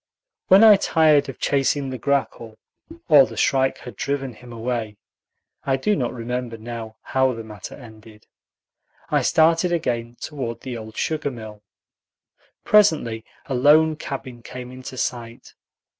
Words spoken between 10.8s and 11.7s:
sugar mill.